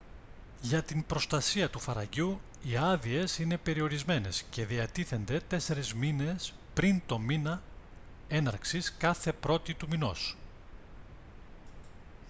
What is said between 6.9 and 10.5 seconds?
τον μήνα έναρξης κάθε πρώτη του μηνός